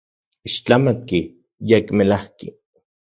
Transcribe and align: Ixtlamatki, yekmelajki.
Ixtlamatki, 0.49 1.19
yekmelajki. 1.73 2.49